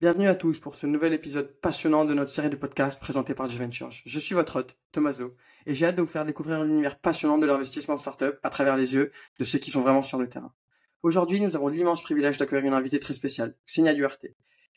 [0.00, 3.48] Bienvenue à tous pour ce nouvel épisode passionnant de notre série de podcasts présenté par
[3.48, 3.90] G-Ventures.
[3.90, 7.44] Je suis votre hôte, Thomaso, et j'ai hâte de vous faire découvrir l'univers passionnant de
[7.44, 10.54] l'investissement en startup à travers les yeux de ceux qui sont vraiment sur le terrain.
[11.02, 14.28] Aujourd'hui, nous avons l'immense privilège d'accueillir une invitée très spéciale, Xenia Duarte.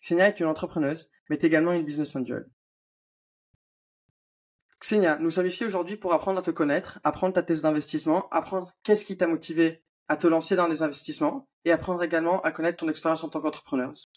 [0.01, 2.45] Xenia est une entrepreneuse, mais également une business angel.
[4.81, 8.73] Xenia, nous sommes ici aujourd'hui pour apprendre à te connaître, apprendre ta thèse d'investissement, apprendre
[8.83, 12.79] qu'est-ce qui t'a motivé à te lancer dans les investissements et apprendre également à connaître
[12.79, 14.09] ton expérience en tant qu'entrepreneuse.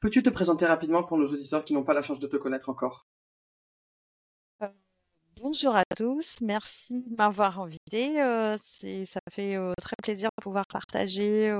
[0.00, 2.68] Peux-tu te présenter rapidement pour nos auditeurs qui n'ont pas la chance de te connaître
[2.68, 3.08] encore?
[4.62, 4.68] Euh,
[5.40, 8.22] Bonjour à tous, merci de m'avoir invité.
[8.22, 11.50] Euh, ça fait euh, très plaisir de pouvoir partager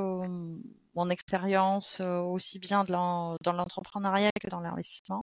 [0.94, 5.22] mon expérience aussi bien dans l'entrepreneuriat que dans l'investissement.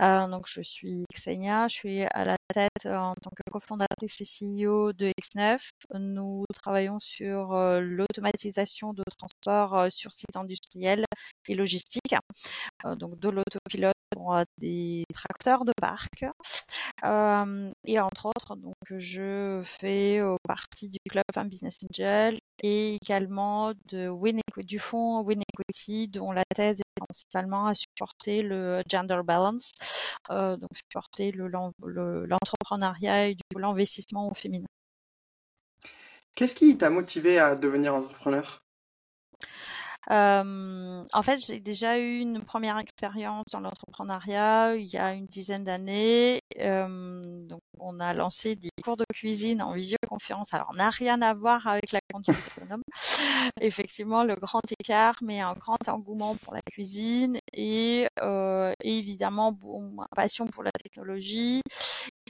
[0.00, 4.92] Donc je suis Xenia, je suis à la tête en tant que cofondatrice et CEO
[4.92, 5.70] de X9.
[5.94, 11.04] Nous travaillons sur l'automatisation de transport sur site industriel
[11.48, 12.14] et logistique,
[12.96, 16.24] donc de l'autopilote pour des tracteurs de parc.
[17.84, 24.78] et entre autres, donc je fais partie du club Femme Business Angel et également du
[24.78, 29.72] fonds Win Equity, dont la thèse est principalement à supporter le gender balance,
[30.28, 34.66] donc supporter l'entrepreneuriat et l'investissement au féminin.
[36.34, 38.62] Qu'est-ce qui t'a motivé à devenir entrepreneur?
[40.10, 45.64] En fait, j'ai déjà eu une première expérience dans l'entrepreneuriat il y a une dizaine
[45.64, 46.40] d'années.
[46.58, 50.54] donc, on a lancé des cours de cuisine en visioconférence.
[50.54, 52.82] Alors, n'a rien à voir avec la conduite autonome.
[53.60, 59.96] Effectivement, le grand écart, mais un grand engouement pour la cuisine et, et évidemment, bon,
[60.14, 61.60] passion pour la technologie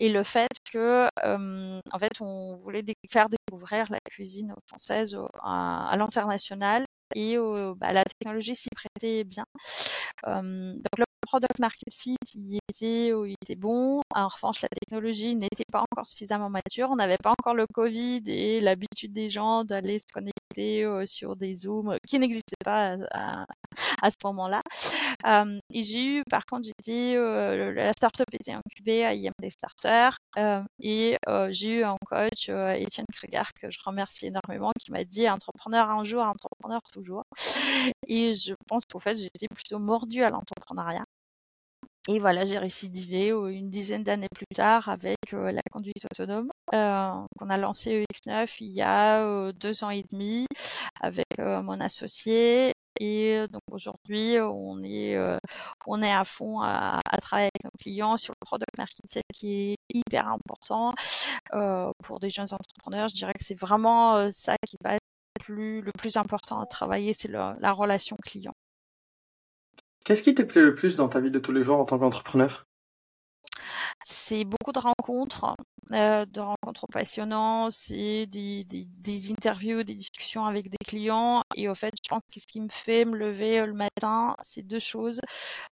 [0.01, 6.85] et le fait que, en fait, on voulait faire découvrir la cuisine française à l'international
[7.15, 7.37] et
[7.77, 9.45] bah, la technologie s'y prêtait bien.
[10.25, 14.03] donc le product market fit, il était, il était bon.
[14.15, 16.91] En revanche, la technologie n'était pas encore suffisamment mature.
[16.91, 21.57] On n'avait pas encore le Covid et l'habitude des gens d'aller se connecter sur des
[21.57, 24.63] Zooms qui n'existaient pas à, ce moment-là.
[25.25, 30.11] Et j'ai eu, par contre, j'étais, la startup était incubée à IMD Starter
[30.81, 31.17] et
[31.51, 36.05] j'ai eu un coach, Étienne Kruger, que je remercie énormément, qui m'a dit entrepreneur un
[36.05, 37.25] jour, entrepreneur toujours.
[38.09, 41.05] Et je pense qu'en fait, j'étais plutôt mordue à l'entrepreneuriat.
[42.07, 47.57] Et voilà, j'ai récidivé une dizaine d'années plus tard avec la conduite autonome qu'on a
[47.57, 50.47] lancé EX9 il y a deux ans et demi
[51.01, 52.73] avec mon associé.
[53.01, 55.19] Et donc aujourd'hui, on est
[55.87, 59.77] on est à fond à, travailler avec nos clients sur le product marketing qui est
[59.93, 60.93] hyper important
[62.03, 63.09] pour des jeunes entrepreneurs.
[63.09, 65.01] Je dirais que c'est vraiment ça qui va être
[65.41, 68.55] plus, le plus important à travailler, c'est la relation client.
[70.05, 71.99] Qu'est-ce qui te plaît le plus dans ta vie de tous les jours en tant
[71.99, 72.67] qu'entrepreneur?
[74.05, 75.55] C'est beaucoup de rencontres,
[75.93, 81.43] euh, de rencontres passionnantes, c'est des, des, interviews, des discussions avec des clients.
[81.57, 84.35] Et au fait, je pense que ce qui me fait me lever euh, le matin,
[84.43, 85.21] c'est deux choses.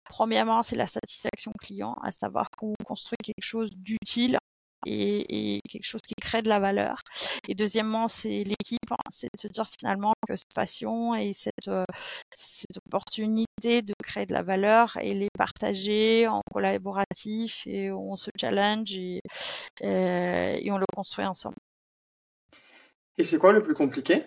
[0.08, 4.38] Premièrement, c'est la satisfaction client, à savoir qu'on construit quelque chose d'utile
[4.84, 7.02] et, quelque chose qui crée de la valeur.
[7.48, 8.96] Et deuxièmement, c'est l'équipe, hein.
[9.10, 11.84] c'est de se dire finalement que cette passion et cette, euh,
[12.34, 18.30] cette opportunité de créer de la valeur et les partager en collaboratif et on se
[18.40, 19.20] challenge et,
[19.82, 21.56] euh, et on le construit ensemble.
[23.18, 24.24] Et c'est quoi le plus compliqué?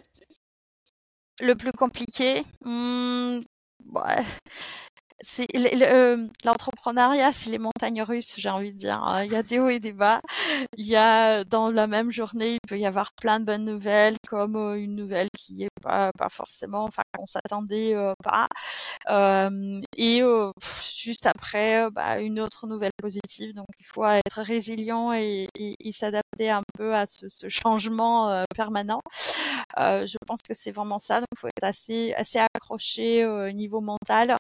[1.42, 3.40] Le plus compliqué, hmm,
[3.94, 4.26] ouais
[5.22, 5.48] c'est
[6.46, 9.02] l'entrepreneuriat, c'est les montagnes russes, j'ai envie de dire.
[9.04, 9.24] Hein.
[9.24, 10.22] Il y a des hauts et des bas.
[10.78, 14.18] Il y a dans la même journée, il peut y avoir plein de bonnes nouvelles,
[14.28, 18.48] comme une nouvelle qui est pas pas forcément, enfin qu'on s'attendait pas.
[19.98, 20.22] et
[20.94, 23.54] juste après, bah, une autre nouvelle positive.
[23.54, 29.02] Donc il faut être résilient et, et, s'adapter un peu à ce, ce changement permanent.
[29.78, 31.20] Je pense que c'est vraiment ça.
[31.20, 34.36] Donc il faut être assez assez accroché au niveau mental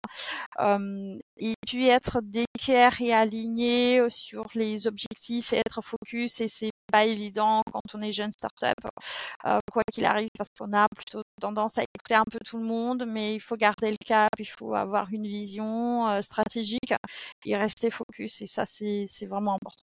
[1.37, 7.05] et puis être d'équerre et aligné sur les objectifs et être focus et c'est pas
[7.05, 8.73] évident quand on est jeune startup,
[9.45, 12.65] euh, quoi qu'il arrive, parce qu'on a plutôt tendance à écouter un peu tout le
[12.65, 16.93] monde, mais il faut garder le cap, il faut avoir une vision stratégique
[17.45, 19.88] et rester focus, et ça, c'est vraiment important.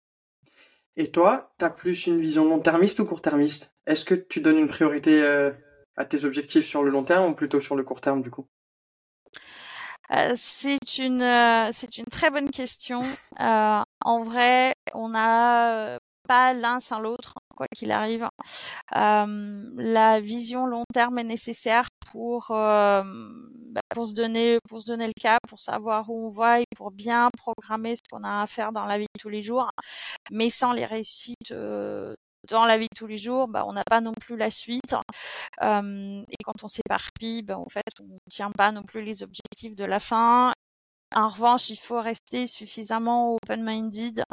[0.97, 3.75] Et toi, tu as plus une vision long-termiste ou court-termiste?
[3.85, 5.23] Est-ce que tu donnes une priorité
[5.95, 8.47] à tes objectifs sur le long terme ou plutôt sur le court terme du coup?
[10.11, 13.03] Euh, c'est une euh, c'est une très bonne question.
[13.39, 18.27] Euh, en vrai, on n'a pas l'un sans l'autre, quoi qu'il arrive.
[18.91, 25.13] la vision long terme est nécessaire pour bah, pour se donner pour se donner le
[25.19, 28.71] cap, pour savoir où on va et pour bien programmer ce qu'on a à faire
[28.71, 29.69] dans la vie de tous les jours.
[30.31, 31.53] Mais sans les réussites
[32.49, 34.95] dans la vie de tous les jours, bah, on n'a pas non plus la suite.
[35.61, 39.75] et quand on s'éparpille, bah, en fait, on ne tient pas non plus les objectifs
[39.75, 40.53] de la fin.
[41.13, 44.23] En revanche, il faut rester suffisamment open-minded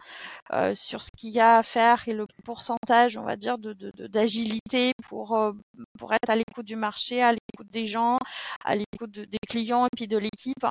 [0.52, 4.92] euh, sur ce qu'il y a à faire et le pourcentage, on va dire, d'agilité
[5.08, 5.52] pour, euh,
[5.98, 8.18] pour être à l'écoute du marché, à l'écoute des gens,
[8.64, 10.64] à l'écoute des clients et puis de l'équipe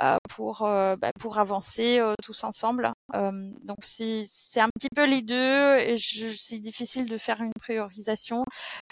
[0.00, 2.92] euh, pour, bah, pour avancer tous ensemble.
[3.12, 4.24] donc c'est,
[4.56, 8.44] un petit peu les deux et c'est difficile de faire une priorisation,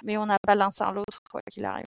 [0.03, 1.87] mais on n'a pas l'un sans l'autre quoi qu'il arrive.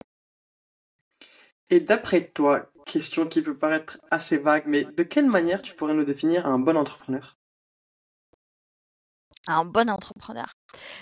[1.71, 5.94] Et d'après toi, question qui peut paraître assez vague, mais de quelle manière tu pourrais
[5.94, 7.37] nous définir un bon entrepreneur?
[9.46, 10.52] Un bon entrepreneur.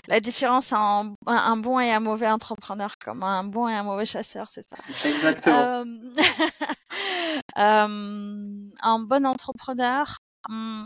[0.07, 4.05] La différence entre un, bon et un mauvais entrepreneur, comme un bon et un mauvais
[4.05, 4.77] chasseur, c'est ça.
[4.87, 5.55] Exactement.
[5.55, 5.85] Euh,
[7.57, 10.17] euh, un bon entrepreneur,
[10.47, 10.85] hmm,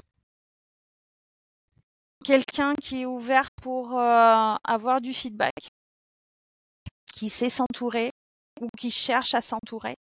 [2.23, 5.69] quelqu'un qui est ouvert pour euh, avoir du feedback,
[7.13, 8.11] qui sait s'entourer,
[8.61, 9.95] ou qui cherchent à s'entourer.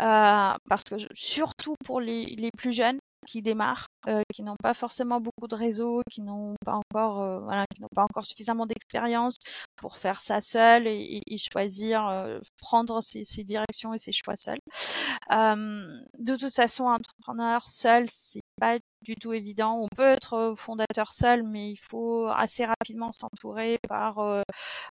[0.00, 4.74] Euh, parce que surtout pour les, les plus jeunes, qui démarrent, euh, qui n'ont pas
[4.74, 8.66] forcément beaucoup de réseaux, qui n'ont pas encore, euh, voilà, qui n'ont pas encore suffisamment
[8.66, 9.36] d'expérience
[9.76, 14.36] pour faire ça seul et, et, choisir, euh, prendre ses, ses, directions et ses choix
[14.36, 14.58] seuls.
[15.30, 19.78] de toute façon, entrepreneur seul, c'est pas du tout évident.
[19.80, 24.42] On peut être fondateur seul, mais il faut assez rapidement s'entourer par euh,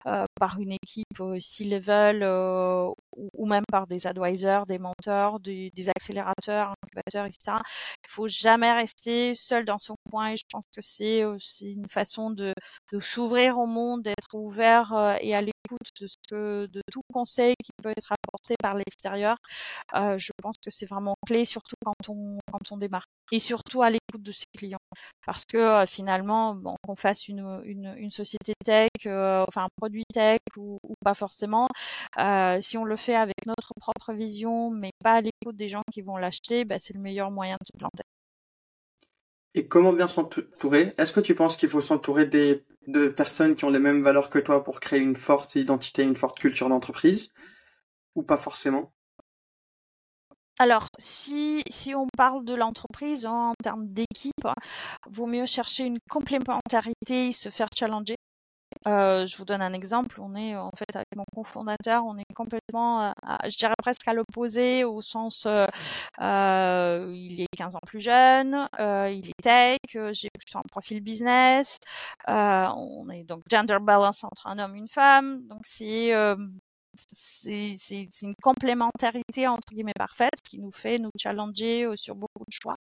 [0.06, 2.88] euh, par une équipe C-level euh,
[3.34, 7.58] ou, même par des advisors, des mentors, des, accélérateurs, incubateurs, etc.
[8.04, 10.30] Il faut jamais rester seul dans son coin.
[10.30, 12.52] Et je pense que c'est c'est une façon de
[13.00, 16.02] s'ouvrir au monde, d'être ouvert et à l'écoute
[16.32, 19.36] de tout conseil qui peut être apporté par l'extérieur.
[19.94, 23.82] je pense que c'est vraiment clé, surtout quand on quand on démarre et surtout
[24.18, 24.78] de ses clients.
[25.26, 30.04] Parce que euh, finalement, bon, qu'on fasse une, une, société tech, euh, enfin un produit
[30.12, 31.68] tech ou, ou pas forcément,
[32.18, 35.82] euh, si on le fait avec notre propre vision, mais pas à l'écoute des gens
[35.92, 38.02] qui vont l'acheter, bah, c'est le meilleur moyen de se planter.
[39.54, 40.92] Et comment bien s'entourer?
[40.96, 44.30] Est-ce que tu penses qu'il faut s'entourer des, de personnes qui ont les mêmes valeurs
[44.30, 47.32] que toi pour créer une forte identité, une forte culture d'entreprise?
[48.14, 48.92] Ou pas forcément?
[50.60, 54.46] Alors, si, si on parle de l'entreprise hein, en termes d'équipe,
[55.10, 58.16] vaut mieux chercher une complémentarité se faire challenger.
[58.86, 60.20] Euh, je vous donne un exemple.
[60.20, 63.12] On est en fait avec mon cofondateur, on est complètement, euh,
[63.48, 65.66] je dirais presque à l'opposé au sens, euh,
[66.20, 69.78] euh il est 15 ans plus jeune, euh, il est tech,
[70.12, 71.78] j'ai plutôt un profil business.
[72.28, 75.42] on est donc gender balance entre un homme et une femme.
[75.48, 76.12] Donc c'est
[76.96, 82.52] c'est une complémentarité entre guillemets parfaite qui nous fait nous challenger euh, sur beaucoup de
[82.52, 82.76] choix.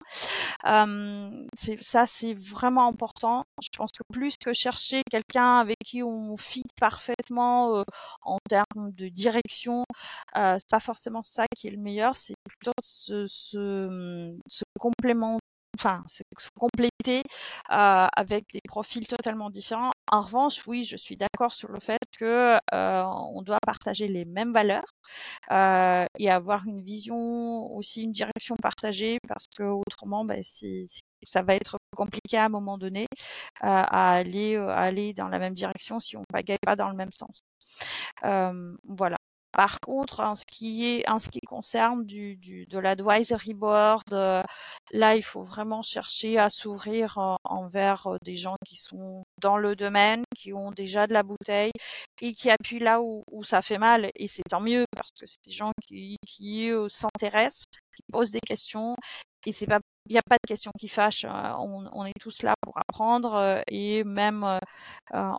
[0.63, 3.43] Ça, c'est vraiment important.
[3.61, 7.83] Je pense que plus que chercher quelqu'un avec qui on fit parfaitement euh,
[8.23, 9.83] en termes de direction,
[10.35, 12.15] euh, c'est pas forcément ça qui est le meilleur.
[12.15, 13.25] C'est plutôt ce
[14.79, 15.39] complément
[15.79, 16.23] enfin, se
[16.57, 17.21] compléter
[17.71, 19.91] euh, avec des profils totalement différents.
[20.11, 24.53] En revanche, oui, je suis d'accord sur le fait que on doit partager les mêmes
[24.53, 24.85] valeurs
[26.19, 30.85] et avoir une vision aussi, une direction partagée, parce que autrement, ben, c'est,
[31.23, 33.07] ça va être compliqué à un moment donné
[33.61, 37.11] à aller aller dans la même direction si on ne bagaille pas dans le même
[37.11, 37.41] sens.
[38.21, 39.17] Voilà.
[39.55, 44.03] Par contre, en ce qui est, en ce qui concerne du, du de l'advisory board,
[44.11, 44.43] euh,
[44.91, 49.57] là, il faut vraiment chercher à s'ouvrir euh, envers euh, des gens qui sont dans
[49.57, 51.71] le domaine, qui ont déjà de la bouteille
[52.21, 54.09] et qui appuient là où, où ça fait mal.
[54.15, 58.41] Et c'est tant mieux parce que c'est des gens qui, qui s'intéressent, qui posent des
[58.41, 58.95] questions
[59.45, 61.25] et c'est pas il n'y a pas de questions qui fâchent.
[61.25, 64.59] On, on, est tous là pour apprendre et même, euh,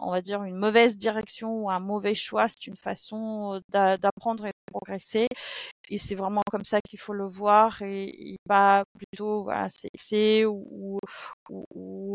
[0.01, 4.51] on va dire, une mauvaise direction ou un mauvais choix, c'est une façon d'apprendre et
[4.51, 5.29] de progresser.
[5.89, 10.99] Et c'est vraiment comme ça qu'il faut le voir et, pas plutôt se fixer ou,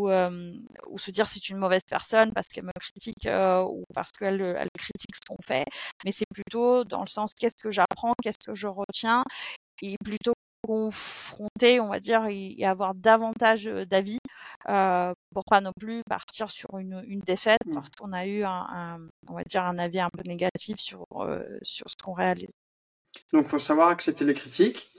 [0.09, 0.53] euh,
[0.97, 4.69] se dire c'est une mauvaise personne parce qu'elle me critique euh, ou parce qu'elle elle
[4.77, 5.65] critique ce qu'on fait.
[6.05, 9.23] Mais c'est plutôt dans le sens qu'est-ce que j'apprends, qu'est-ce que je retiens
[9.81, 14.19] et plutôt confronter, on va dire, et, avoir davantage d'avis
[14.69, 17.71] euh, pour pas non plus partir sur une, une défaite mmh.
[17.73, 21.05] parce qu'on a eu un, un, on va dire, un avis un peu négatif sur
[21.15, 22.51] euh, sur ce qu'on réalise.
[23.33, 24.91] Donc, faut savoir accepter les critiques.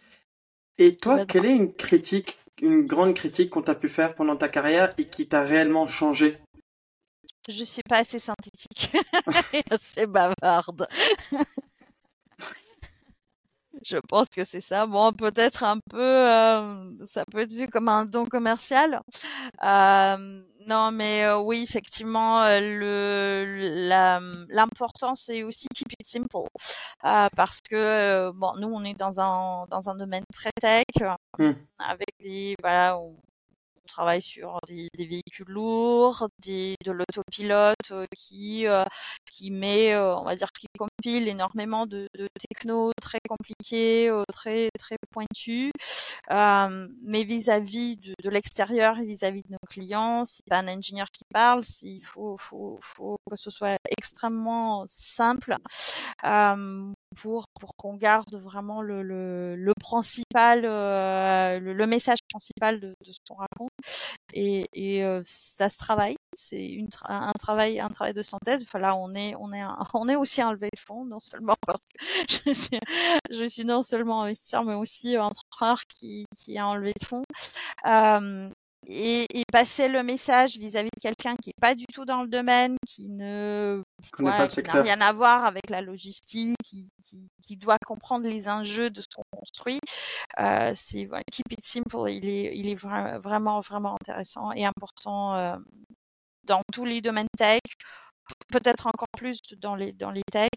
[0.79, 4.49] Et toi, quelle est une critique, une grande critique qu'on t'a pu faire pendant ta
[4.49, 6.39] carrière et qui t'a réellement changé?
[7.49, 8.93] Je suis pas assez synthétique
[9.53, 10.87] et assez bavarde.
[13.85, 14.87] je pense que c'est ça.
[14.87, 19.01] Bon, peut-être un peu, euh, ça peut être vu comme un don commercial.
[19.65, 26.49] Euh, non, mais euh, oui, effectivement, le l'important c'est aussi keep it simple,
[27.37, 30.85] parce que bon, nous on est dans un dans un domaine très tech,
[31.39, 31.51] mmh.
[31.79, 33.17] avec des voilà, on
[33.89, 38.85] travaille sur des, véhicules lourds, des, de l'autopilote euh, qui euh,
[39.31, 44.69] qui met, euh, on va dire, qui compile énormément de, de techno très compliqués, très
[44.79, 45.71] très pointus.
[46.31, 51.25] mais vis-à-vis de, de l'extérieur et vis-à-vis de nos clients, c'est pas un ingénieur qui
[51.33, 55.57] parle, il faut, faut, faut que ce soit extrêmement simple
[57.15, 63.13] pour pour qu'on garde vraiment le, le, le principal, le, le, message principal de, de
[63.13, 63.71] ce qu'on raconte
[64.33, 66.17] et, et euh, ça se travaille.
[66.35, 68.63] C'est une un travail, un travail de synthèse.
[68.63, 69.63] Enfin là, on est, on est,
[69.95, 72.79] on est aussi un levé de fonds, non seulement parce que je suis,
[73.31, 77.25] je suis non seulement investisseur, mais aussi entrepreneur qui, qui a enlevé de fonds.
[77.87, 78.51] Euh,
[78.89, 82.29] et, et, passer le message vis-à-vis de quelqu'un qui est pas du tout dans le
[82.29, 83.83] domaine, qui ne
[84.19, 89.01] n'a rien à voir avec la logistique, qui, qui, qui, doit comprendre les enjeux de
[89.01, 89.79] ce qu'on construit.
[90.41, 92.11] Euh, c'est voilà, keep it simple.
[92.11, 95.57] Il est, il est vraiment vraiment intéressant et important euh,
[96.45, 97.61] dans tous les domaines tech
[98.51, 100.49] peut-être encore plus dans les dans les tech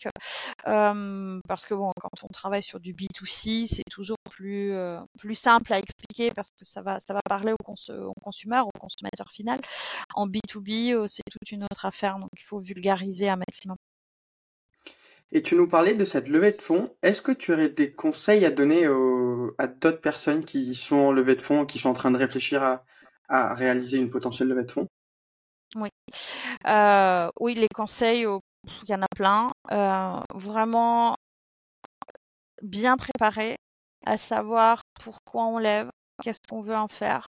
[0.67, 5.35] euh, parce que bon quand on travaille sur du B2C c'est toujours plus euh, plus
[5.35, 8.79] simple à expliquer parce que ça va ça va parler au, cons au consommateur au
[8.79, 9.59] consommateur final
[10.13, 13.77] en B2B euh, c'est toute une autre affaire donc il faut vulgariser un maximum
[15.31, 16.95] et tu nous parlais de cette levée de fonds.
[17.01, 21.11] Est-ce que tu aurais des conseils à donner aux, à d'autres personnes qui sont en
[21.11, 22.85] levée de fonds, qui sont en train de réfléchir à,
[23.27, 24.87] à réaliser une potentielle levée de fonds?
[25.75, 25.89] Oui.
[26.67, 29.49] Euh, oui, les conseils, il y en a plein.
[29.71, 31.17] Euh, vraiment
[32.61, 33.57] bien préparé,
[34.05, 35.89] à savoir pourquoi on lève,
[36.23, 37.27] qu'est-ce qu'on veut en faire,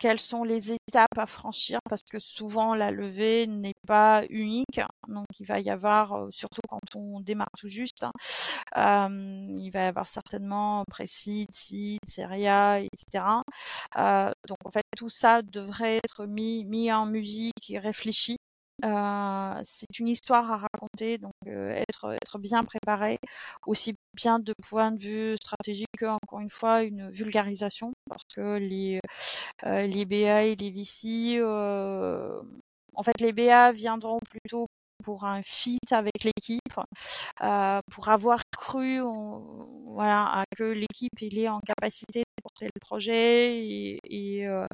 [0.00, 4.80] quelles sont les étapes à franchir parce que souvent la levée n'est pas unique.
[5.08, 8.12] Donc il va y avoir, surtout quand on démarre tout juste, hein,
[9.56, 13.42] il va y avoir certainement précide, site, Seria, etc.
[13.96, 18.36] Donc en fait tout ça devrait être mis en musique et réfléchi
[18.82, 23.18] c'est une histoire à raconter, donc être, bien préparé,
[23.66, 28.58] aussi bien de point de vue stratégique que, encore une fois, une vulgarisation, parce que
[28.58, 29.00] les,
[29.64, 31.40] les BA et les VC,
[32.96, 34.66] en fait, les BA viendront plutôt
[35.04, 36.62] pour un fit avec l'équipe,
[37.90, 39.00] pour avoir cru
[39.86, 44.66] voilà, à que l'équipe est en capacité porter le projet et, et, euh,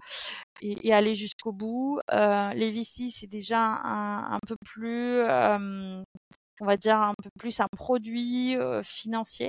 [0.62, 2.00] et aller jusqu'au bout.
[2.12, 6.02] Euh, les VC, c'est déjà un, peu plus, euh,
[6.60, 9.48] on va dire, un peu plus un produit euh, financier.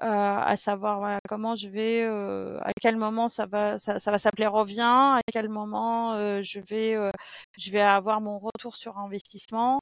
[0.00, 4.82] À savoir voilà, comment je vais, à quel moment ça va, ça, va s'appeler revient,
[4.82, 6.96] à quel moment je vais,
[7.58, 9.80] je vais avoir mon retour sur investissement.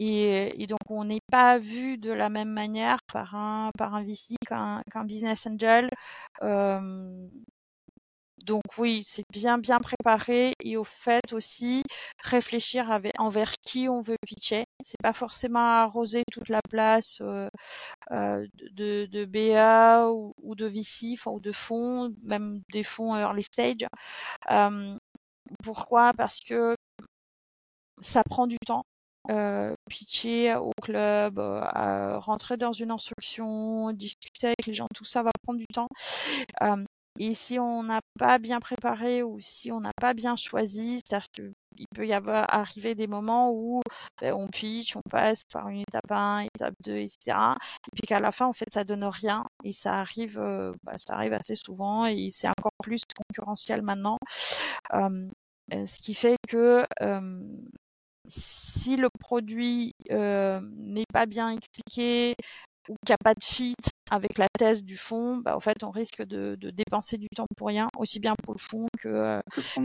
[0.00, 4.02] Et, et, donc on n'est pas vu de la même manière par un par un
[4.02, 5.88] VC qu'un qu'un business angel.
[6.42, 7.28] Euh,
[8.44, 11.82] donc oui, c'est bien bien préparé et au fait aussi
[12.22, 14.64] réfléchir avec, envers qui on veut pitcher.
[14.82, 17.48] C'est pas forcément arroser toute la place euh,
[18.72, 23.86] de, de BA ou, ou de VC, ou de fonds, même des fonds early stage.
[25.62, 26.12] Pourquoi?
[26.12, 26.76] Parce que
[27.98, 28.84] ça prend du temps.
[29.30, 35.22] Euh, pitcher au club, euh, rentrer dans une instruction, discuter avec les gens, tout ça
[35.22, 35.88] va prendre du temps.
[36.62, 36.84] Euh,
[37.18, 41.28] et si on n'a pas bien préparé ou si on n'a pas bien choisi, c'est-à-dire
[41.30, 43.82] qu'il peut y avoir arriver des moments où
[44.20, 47.38] ben, on pitch, on passe par une étape 1, étape 2, etc.
[47.86, 49.46] Et puis qu'à la fin, en fait, ça donne rien.
[49.62, 54.18] Et ça arrive, euh, bah, ça arrive assez souvent et c'est encore plus concurrentiel maintenant.
[54.92, 55.28] Euh,
[55.70, 57.40] ce qui fait que euh,
[58.26, 62.34] si le produit euh, n'est pas bien expliqué
[62.88, 63.74] ou qu'il n'y a pas de fit
[64.10, 67.46] avec la thèse du fond, bah, en fait, on risque de, de, dépenser du temps
[67.56, 69.40] pour rien, aussi bien pour le fond que, euh,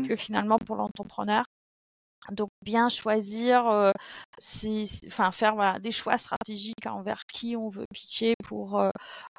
[0.08, 1.46] que finalement pour l'entrepreneur.
[2.32, 3.92] Donc bien choisir, euh,
[5.08, 8.82] enfin faire voilà, des choix stratégiques envers qui on veut pitcher pour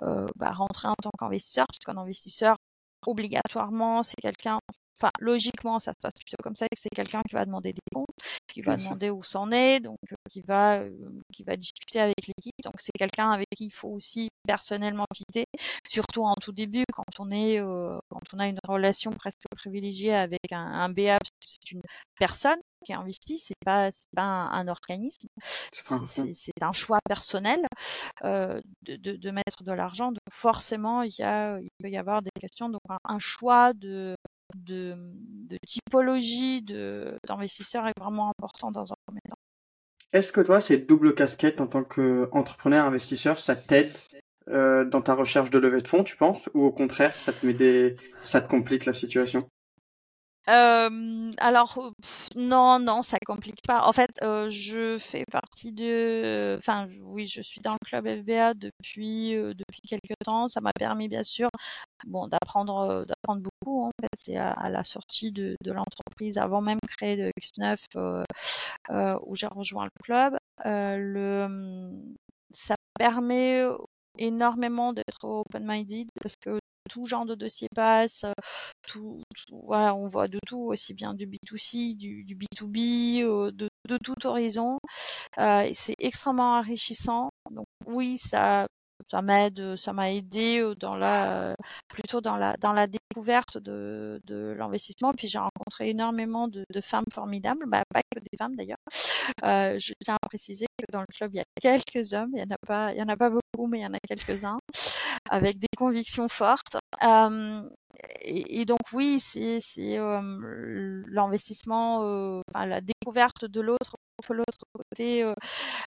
[0.00, 2.57] bah, rentrer en tant qu'investisseur, puisqu'un investisseur
[3.07, 4.59] obligatoirement c'est quelqu'un
[5.00, 8.09] enfin logiquement ça se passe plutôt comme ça c'est quelqu'un qui va demander des comptes
[8.49, 10.90] qui va demander où c'en est donc euh, qui va euh,
[11.33, 15.45] qui va discuter avec l'équipe donc c'est quelqu'un avec qui il faut aussi personnellement quitter
[15.88, 20.14] surtout en tout début quand on est euh, quand on a une relation presque privilégiée
[20.14, 21.83] avec un, un BA c'est une
[22.19, 25.28] personne qui investit, c'est pas c'est pas un, organisme,
[25.73, 27.61] c'est un choix personnel
[28.25, 30.12] euh, de, de, de, mettre de l'argent.
[30.12, 32.69] Donc forcément, il y a il peut y avoir des questions.
[32.69, 34.14] Donc un, choix de
[34.54, 34.97] de,
[35.49, 39.37] de typologie de d'investisseurs est vraiment important dans un premier temps.
[40.12, 43.92] Est-ce que toi, cette double casquette en tant qu'entrepreneur investisseur, ça t'aide
[44.49, 47.47] euh, dans ta recherche de levée de fonds, tu penses, ou au contraire, ça te
[47.47, 49.47] met des, ça te complique la situation?
[50.49, 51.92] Euh, alors
[52.35, 53.87] non, non, ça complique pas.
[53.87, 58.54] En fait, euh, je fais partie de, enfin oui, je suis dans le club FBA
[58.54, 60.49] depuis depuis quelques temps.
[60.49, 61.50] Ça m'a permis bien sûr,
[62.07, 63.89] bon, d'apprendre d'apprendre beaucoup.
[63.89, 68.25] Fait, c'est à, la sortie de, l'entreprise, avant même créer de X9,
[69.25, 70.37] où j'ai rejoint le club.
[70.64, 71.90] le,
[72.52, 73.64] ça permet
[74.19, 78.25] énormément d'être open-minded parce que tout genre de dossier passe,
[78.97, 83.69] on voit de tout, aussi bien du B2C, du, du B2B, de,
[84.02, 84.79] tout horizon.
[85.38, 87.31] Euh, c'est extrêmement enrichissant.
[87.50, 88.67] Donc oui, ça
[89.04, 91.54] ça m'aide, ça m'a aidé dans la,
[91.88, 95.12] plutôt dans la, dans la découverte de, de l'investissement.
[95.12, 98.78] Puis j'ai rencontré énormément de, femmes formidables, bah, pas que des femmes d'ailleurs.
[99.45, 102.40] Euh, je tiens à préciser que dans le club il y a quelques hommes, il
[102.40, 103.99] y en a pas, il y en a pas beaucoup, mais il y en a
[104.07, 104.59] quelques-uns
[105.28, 106.76] avec des convictions fortes.
[107.04, 107.62] Euh,
[108.23, 109.61] et, donc oui, c'est
[109.99, 113.97] euh, l'investissement, euh, la découverte de l'autre
[114.28, 115.24] l'autre côté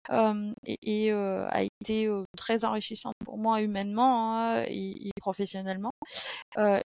[0.10, 5.92] euh, et, a été très enrichissante pour moi humainement hein, et, professionnellement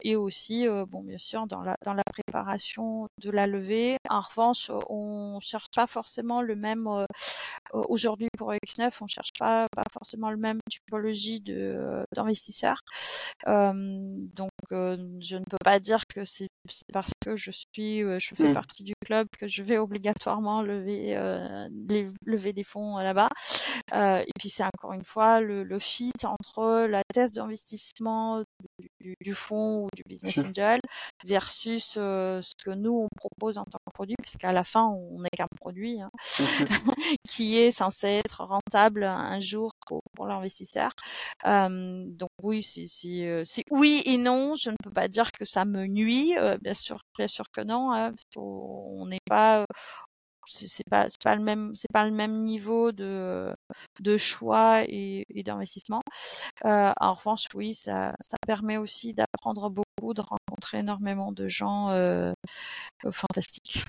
[0.01, 4.71] et aussi bon bien sûr dans la dans la préparation de la levée en revanche
[4.89, 6.87] on cherche pas forcément le même
[7.73, 12.81] aujourd'hui pour X9 on cherche pas pas forcément le même typologie de d'investisseurs
[13.45, 16.49] donc je ne peux pas dire que c'est
[16.93, 18.53] parce que je suis je fais mmh.
[18.53, 21.15] partie du club que je vais obligatoirement lever
[22.25, 23.29] lever des fonds là-bas.
[23.93, 28.43] Euh, et puis c'est encore une fois le, le, fit entre la thèse d'investissement
[28.99, 30.79] du, du, fonds ou du business angel
[31.23, 35.21] versus euh, ce que nous on propose en tant que produit, puisqu'à la fin on
[35.21, 36.11] n'est qu'un produit hein,
[37.29, 40.91] qui est censé être rentable un jour pour, pour l'investisseur.
[41.45, 44.55] Euh, donc oui, c'est oui et non.
[44.55, 47.91] Je ne peux pas dire que ça me nuit, bien sûr, bien sûr que non,
[47.93, 49.65] hein, parce qu'on n'est pas
[50.47, 53.53] c'est pas pas le même c'est pas le même niveau de
[53.99, 56.01] de choix et, d'investissement.
[56.65, 61.89] Euh, en revanche, oui, ça ça permet aussi d'apprendre beaucoup, de rencontrer énormément de gens
[61.91, 62.33] euh,
[63.11, 63.85] fantastiques.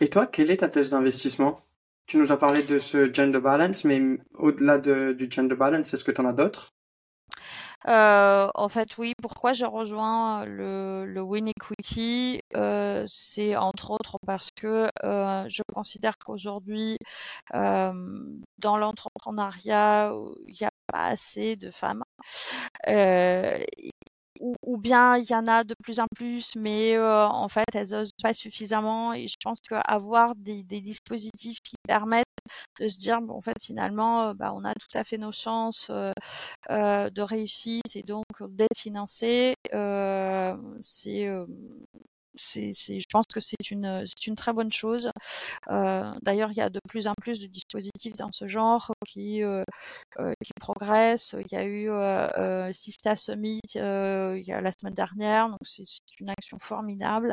[0.00, 1.60] Et toi, quelle est ta thèse d'investissement?
[2.06, 4.00] Tu nous as parlé de ce gender balance, mais
[4.34, 6.72] au-delà de, du gender balance, est-ce que tu en as d'autres?
[7.88, 9.14] Euh, en fait, oui.
[9.22, 12.40] Pourquoi j'ai rejoint le, le Win Equity?
[12.54, 16.98] Euh, C'est entre autres parce que euh, je considère qu'aujourd'hui,
[18.58, 20.12] dans l'entrepreneuriat,
[20.48, 22.02] il n'y a pas assez de femmes.
[22.88, 23.58] Euh,
[24.40, 27.64] ou, ou, bien il y en a de plus en plus, mais euh, en fait
[27.74, 29.12] elles osent pas suffisamment.
[29.14, 32.24] Et je pense qu'avoir des, des dispositifs qui permettent
[32.80, 35.88] de se dire bon, en fait finalement bah, on a tout à fait nos chances
[35.90, 36.12] euh,
[36.70, 41.28] euh, de réussite et donc d'être financé euh, c'est
[42.36, 45.10] je pense que c'est une, une très bonne chose.
[45.70, 49.42] Euh, d'ailleurs, il y a de plus en plus de dispositifs dans ce genre qui,
[49.42, 49.64] euh,
[50.18, 51.34] euh, progressent.
[51.38, 55.84] Il y a eu euh, Sista Summit la semaine dernière, donc c'est,
[56.20, 57.32] une action formidable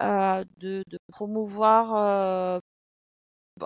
[0.00, 2.60] de promouvoir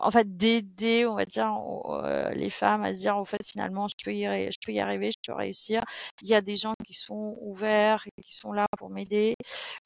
[0.01, 1.53] en fait d'aider on va dire
[1.87, 5.37] euh, les femmes à se dire en fait finalement je peux y arriver je peux
[5.37, 5.83] réussir.
[6.23, 9.35] Il y a des gens qui sont ouverts et qui sont là pour m'aider.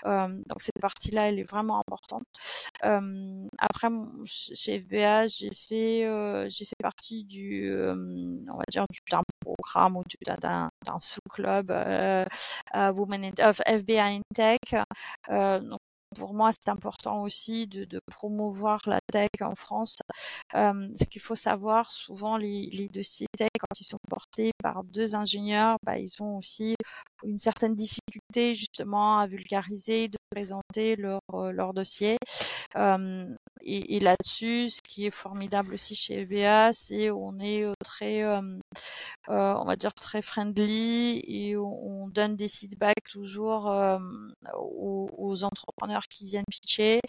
[0.06, 2.24] Euh, donc cette partie là elle est vraiment importante.
[2.84, 3.88] Euh, après
[4.24, 10.02] chez FBA j'ai fait j'ai fait partie du on va dire d'un programme ou
[10.40, 11.70] d'un sous club
[12.74, 14.58] Women of FBI in Tech.
[15.28, 15.80] Donc
[16.14, 19.98] pour moi, c'est important aussi de, promouvoir la tech en France.
[20.54, 24.84] Euh, ce qu'il faut savoir, souvent les, les, dossiers tech, quand ils sont portés par
[24.84, 26.76] deux ingénieurs, bah, ils ont aussi
[27.24, 32.16] une certaine difficulté justement à vulgariser, de présenter leur, euh, leur dossier.
[32.76, 37.72] Euh, et, et là-dessus, ce qui est formidable aussi chez EBA, c'est on est euh,
[37.84, 38.40] très, euh,
[39.28, 43.66] on va dire très friendly et on, on donne des feedbacks toujours
[44.54, 47.00] aux, aux, entrepreneurs qui viennent pitcher.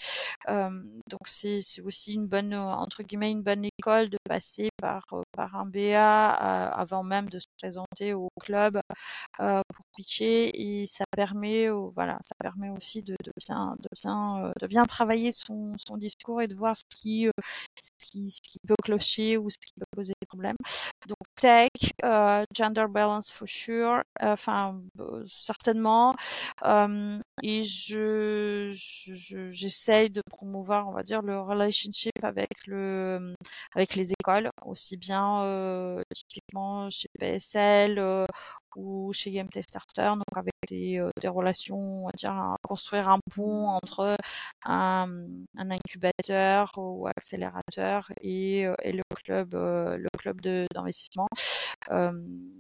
[0.48, 5.65] donc c'est aussi une bonne entre guillemets une bonne école de passer par, par un
[5.65, 8.79] BA avant même de se présenter au club
[9.37, 14.85] pour pitcher et ça permet, voilà, ça permet aussi de, bien, de bien, de bien
[14.85, 17.29] travailler son, son discours et de voir ce qui,
[17.79, 20.57] ce qui, ce qui peut clocher ou ce qui peut poser des problèmes.
[21.05, 21.69] Donc tech,
[22.53, 24.81] gender balance for sure, enfin
[25.27, 26.15] certainement.
[27.43, 28.69] et je,
[29.49, 33.36] j'essaye de promouvoir, on va dire, le relationship avec le,
[33.75, 38.25] avec les écoles, aussi bien euh, typiquement chez PSL euh,
[38.75, 43.10] ou chez IMT Starter, donc avec des, euh, des relations, on va dire, à construire
[43.10, 44.17] un pont entre
[44.65, 45.10] un,
[45.58, 51.27] un incubateur ou accélérateur et, et le club, le club d'investissement.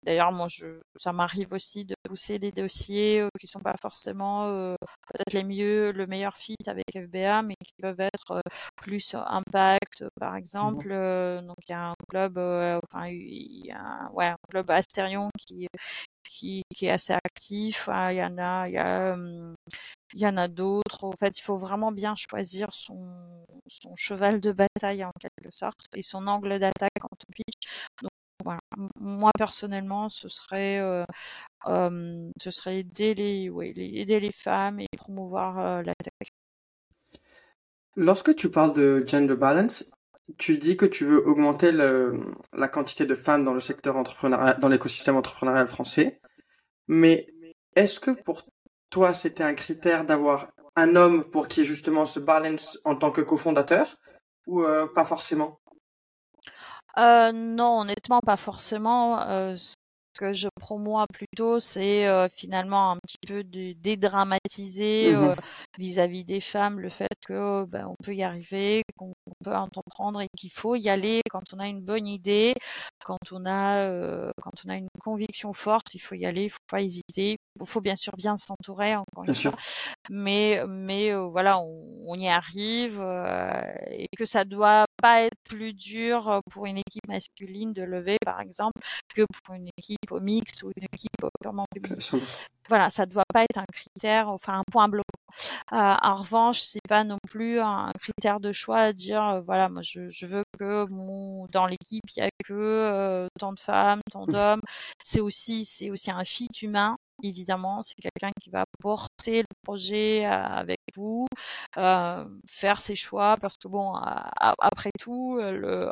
[0.03, 4.75] D'ailleurs, moi, je, ça m'arrive aussi de pousser des dossiers qui sont pas forcément
[5.13, 8.41] peut-être les mieux, le meilleur fit avec FBA, mais qui peuvent être
[8.75, 10.89] plus impact, par mmh exemple.
[11.43, 15.29] donc, il y a un club, enfin, il y a un, ouais, un club Astérion
[15.37, 15.67] qui,
[16.23, 17.89] qui, qui, est assez actif.
[18.11, 18.77] Il y en a, il y
[20.13, 21.03] y en a d'autres.
[21.03, 23.45] En fait, il faut vraiment bien choisir son,
[23.95, 27.67] cheval de bataille en quelque sorte et son angle d'attaque quand on pitch.
[28.99, 31.03] Moi personnellement, ce serait, euh,
[32.39, 36.29] ce serait aider les, aider les femmes et promouvoir euh, la tech.
[37.95, 39.91] Lorsque tu parles de gender balance,
[40.37, 44.67] tu dis que tu veux augmenter la quantité de femmes dans le secteur entrepreneurial, dans
[44.67, 46.19] l'écosystème entrepreneurial français.
[46.87, 47.27] Mais
[47.75, 48.43] est-ce que pour
[48.89, 53.21] toi, c'était un critère d'avoir un homme pour qui justement se balance en tant que
[53.21, 53.95] cofondateur
[54.45, 55.59] ou euh, pas forcément?
[56.97, 59.21] Euh, non, honnêtement, pas forcément.
[59.21, 59.55] Euh,
[60.17, 65.35] que je promouvois plutôt, c'est euh, finalement un petit peu de dédramatiser mmh
[65.77, 70.27] vis-à-vis des femmes le fait que ben, on peut y arriver, qu'on peut entreprendre et
[70.37, 72.55] qu'il faut y aller quand on a une bonne idée,
[73.07, 73.87] quand on a
[74.41, 77.37] quand on a une conviction forte, il faut y aller, il faut pas hésiter.
[77.59, 79.55] Il faut bien sûr bien s'entourer encore une fois,
[80.09, 83.01] mais mais voilà, on, y arrive
[83.89, 88.41] et que ça doit pas être plus dur pour une équipe masculine de lever, par
[88.41, 88.81] exemple,
[89.13, 92.01] que pour une équipe mixte ou une équipe purement féminine.
[92.69, 95.03] Voilà, ça doit pas être un critère, enfin un point bloquant.
[95.73, 99.81] Euh, en revanche, c'est pas non plus un critère de choix à dire, voilà, moi
[99.83, 104.25] je, je veux que mon, dans l'équipe il y a que tant de femmes, tant
[104.27, 104.31] mmh.
[104.31, 104.61] d'hommes.
[105.01, 110.25] C'est aussi, c'est aussi un fit humain évidemment, c'est quelqu'un qui va porter le projet
[110.25, 111.27] avec vous,
[111.77, 115.89] euh, faire ses choix, parce que bon, après tout, le,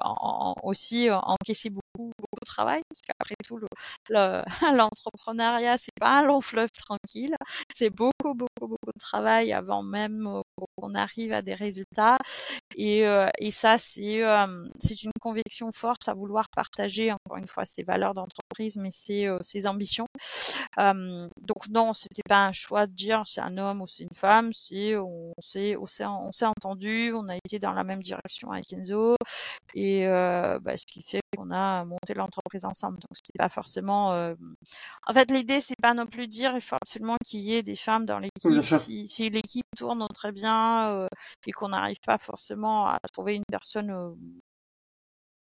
[0.64, 2.12] aussi encaisser beaucoup,
[2.46, 3.60] travail, parce qu'après tout,
[4.74, 7.36] l'entrepreneuriat, c'est pas un long fleuve tranquille,
[7.74, 10.42] c'est beaucoup, beaucoup, beaucoup de travail avant même
[10.86, 12.18] qu'on arrive à des résultats.
[12.76, 13.06] Et,
[13.40, 14.22] et ça, c'est
[14.82, 19.30] c'est une conviction forte à vouloir partager, encore une fois, ses valeurs d'entreprise, mais ses,
[19.42, 20.08] ses ambitions.
[20.78, 24.52] donc non, c'était pas un choix de dire c'est un homme ou c'est une femme,
[24.54, 28.52] c'est on s'est on s'est on s'est entendu, on a été dans la même direction
[28.52, 29.16] avec Enzo
[29.74, 32.98] et bah, ce qui fait qu'on a monté l'entreprise ensemble.
[33.00, 34.12] Donc c'est pas forcément.
[35.08, 37.76] En fait, l'idée c'est pas non plus dire il faut absolument qu'il y ait des
[37.76, 38.64] femmes dans l'équipe.
[38.64, 40.75] Si, si l'équipe tourne très bien
[41.46, 44.16] et qu'on n'arrive pas forcément à trouver une personne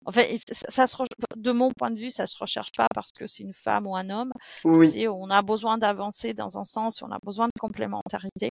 [0.05, 0.95] en fait, ça, se
[1.35, 3.95] de mon point de vue, ça se recherche pas parce que c'est une femme ou
[3.95, 4.31] un homme.
[4.63, 5.07] Oui.
[5.07, 8.49] On a besoin d'avancer dans un sens, on a besoin de complémentarité.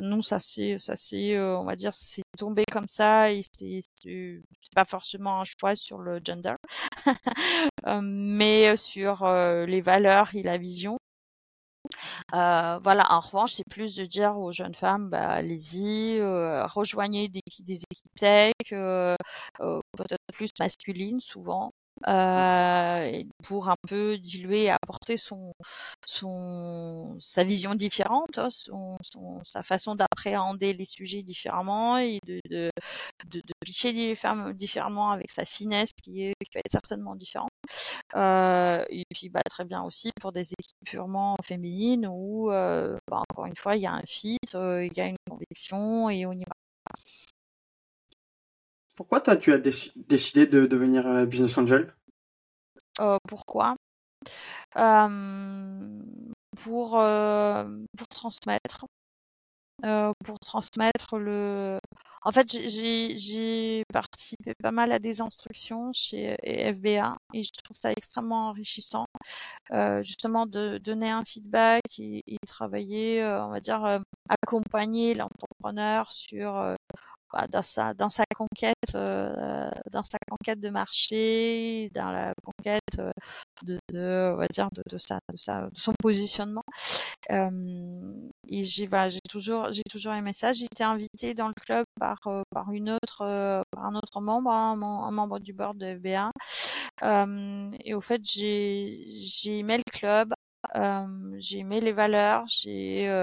[0.00, 3.82] Nous, ça c'est, ça c'est, euh, on va dire, c'est tombé comme ça et c'est,
[4.74, 6.54] pas forcément un choix sur le gender,
[8.02, 10.96] mais sur euh, les valeurs et la vision.
[12.34, 17.28] Euh, voilà, en revanche, c'est plus de dire aux jeunes femmes, bah, allez-y, euh, rejoignez
[17.28, 19.14] des, des équipes tech, euh,
[19.96, 21.72] peut-être plus masculines souvent,
[22.08, 25.52] euh, pour un peu diluer et apporter son,
[26.06, 32.40] son, sa vision différente, hein, son, son, sa façon d'appréhender les sujets différemment et de,
[33.26, 33.92] de, pitcher
[34.54, 37.50] différemment avec sa finesse qui, est, qui va être certainement différente.
[38.16, 43.22] Euh, et puis bah, très bien aussi pour des équipes purement féminines où, euh, bah,
[43.30, 46.26] encore une fois, il y a un fit, euh, il y a une conviction et
[46.26, 46.54] on y va.
[48.96, 51.94] Pourquoi tu as décidé de devenir euh, business angel?
[53.00, 53.76] Euh, Pourquoi?
[54.76, 56.02] Euh,
[56.62, 58.86] pour, pour transmettre.
[60.24, 61.78] pour transmettre le.
[62.24, 67.90] En fait, j'ai participé pas mal à des instructions chez FBA et je trouve ça
[67.90, 69.06] extrêmement enrichissant,
[70.02, 76.76] justement de donner un feedback et, et travailler, on va dire, accompagner l'entrepreneur sur
[77.32, 83.00] bah, dans sa dans sa conquête, dans sa conquête de marché, dans la conquête
[83.62, 83.78] de,
[84.34, 86.64] on va dire, de, de, de, sa, de son positionnement.
[87.30, 88.88] et j'ai,
[89.28, 90.52] toujours, j'ai toujours aimé ça.
[90.52, 92.18] J'ai été invitée dans le club par,
[92.72, 96.30] une autre, un autre membre, hein, un, membre du board de FBA.
[97.84, 100.34] et au fait, j'ai, aimé le club
[101.38, 103.18] j'ai aimé les valeurs, j'ai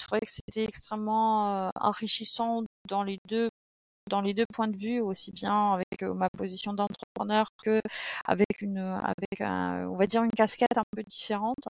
[0.00, 3.48] trouvé que c'était extrêmement enrichissant dans les deux
[4.12, 7.80] dans les deux points de vue, aussi bien avec ma position d'entrepreneur que
[8.24, 11.68] avec une avec un, on va dire une casquette un peu différente.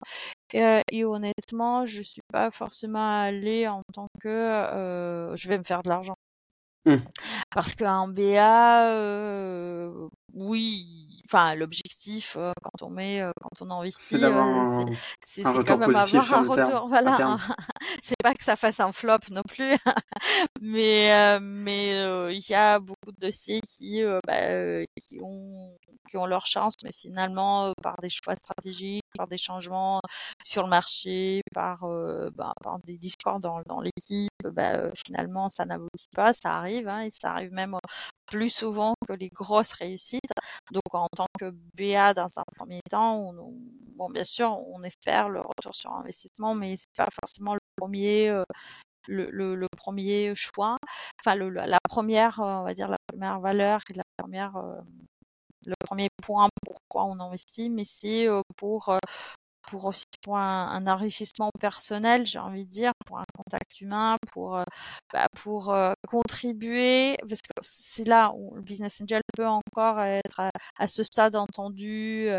[0.53, 5.81] Et, et honnêtement, je suis pas forcément allée en tant que je vais me faire
[5.83, 6.15] de l'argent.
[6.85, 6.97] Mmh.
[7.49, 11.94] Parce qu'un BA, euh, oui, enfin l'objectif
[12.33, 14.19] quand on met, quand on investit,
[15.25, 16.87] c'est quand même avoir un retour.
[16.87, 17.37] Voilà,
[18.03, 19.75] c'est pas que ça fasse un flop non plus,
[20.61, 21.91] mais mais
[22.33, 25.77] il y a beaucoup de dossiers qui bah, qui ont
[26.09, 30.01] qui ont leur chance, mais finalement par des choix stratégiques, par des changements
[30.43, 31.85] sur le marché, par
[32.35, 37.01] bah, par des discords dans dans l'équipe, bah, finalement ça n'aboutit pas, ça arrive, hein,
[37.01, 37.77] et ça arrive même
[38.25, 40.21] plus souvent que les grosses réussites.
[40.71, 43.53] Donc en tant que BA dans un premier temps, on,
[43.95, 48.29] bon bien sûr on espère le retour sur investissement, mais c'est pas forcément le premier
[48.29, 48.43] euh,
[49.07, 50.77] le, premier choix.
[51.21, 54.81] Enfin la première on va dire la première valeur et la première euh,
[55.67, 58.97] le premier point pourquoi on investit, mais c'est euh, pour
[59.67, 64.63] pour aussi pour un, enrichissement personnel, j'ai envie de dire, pour un contact humain, pour
[65.13, 65.75] bah, pour
[66.07, 70.41] contribuer, parce que c'est là où le business angel peut encore être
[70.77, 72.29] à, ce stade entendu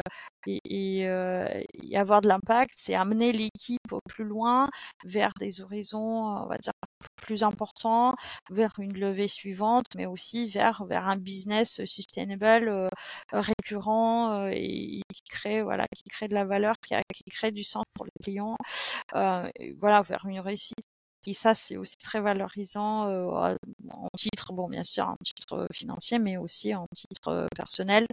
[0.46, 4.68] et, et, avoir de l'impact, c'est amener l'équipe au plus loin
[5.04, 6.72] vers des horizons, on va dire
[7.26, 8.14] plus importants,
[8.50, 12.88] vers une levée suivante, mais aussi vers vers un business sustainable
[13.32, 17.84] récurrent et, qui crée voilà qui crée de la valeur, qui, qui crée du sens
[17.94, 18.56] pour les clients,
[19.12, 20.95] voilà vers une réussite
[21.26, 23.56] et ça, c'est aussi très valorisant euh,
[23.90, 28.06] en titre, bon, bien sûr, en titre financier, mais aussi en titre personnel.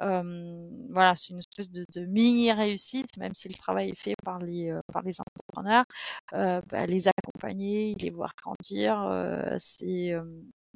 [0.00, 4.14] Euh, voilà, c'est une espèce de, de, mini réussite, même si le travail est fait
[4.24, 5.84] par les par les entrepreneurs.
[6.32, 8.96] Bah, les accompagner, les voir grandir,
[9.58, 10.14] c'est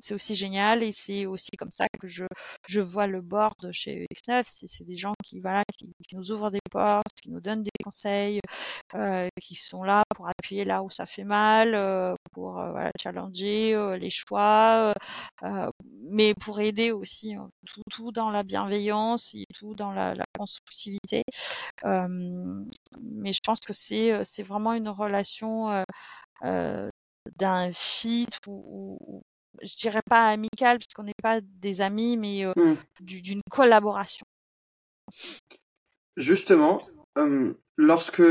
[0.01, 2.25] c'est aussi génial et c'est aussi comme ça que je,
[2.69, 4.43] je vois le board chez X9.
[4.47, 8.41] C'est des gens qui, voilà, qui, nous ouvrent des portes, qui nous donnent des conseils,
[8.95, 12.91] euh, qui sont là pour appuyer là où ça fait mal, euh, pour euh, voilà,
[13.01, 14.95] challenger euh, les choix,
[15.43, 15.71] euh,
[16.11, 20.25] mais pour aider aussi hein, tout, tout, dans la bienveillance et tout dans la, la
[20.39, 21.23] constructivité.
[21.85, 25.85] mais je pense que c'est vraiment une relation
[27.37, 29.23] d'un fit où,
[29.63, 32.77] je dirais pas amical puisqu'on n'est pas des amis, mais mmh.
[33.01, 34.27] d'une collaboration.
[36.17, 36.83] Justement,
[37.77, 38.23] lorsque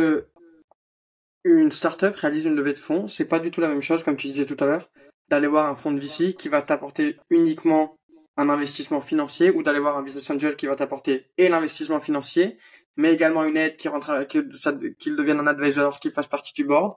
[1.43, 4.17] une startup réalise une levée de fonds, c'est pas du tout la même chose, comme
[4.17, 4.89] tu disais tout à l'heure,
[5.29, 7.95] d'aller voir un fonds de VC qui va t'apporter uniquement
[8.37, 12.57] un investissement financier ou d'aller voir un business angel qui va t'apporter et l'investissement financier,
[12.95, 16.95] mais également une aide qui rentre, qu'il devienne un advisor, qu'il fasse partie du board.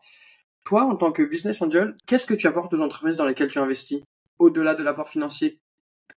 [0.64, 3.58] Toi, en tant que business angel, qu'est-ce que tu apportes aux entreprises dans lesquelles tu
[3.58, 4.02] investis?
[4.40, 5.60] Au-delà de l'apport financier,